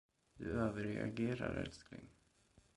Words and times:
Du 0.37 0.45
överreagerar, 0.51 1.55
älskling. 1.55 2.09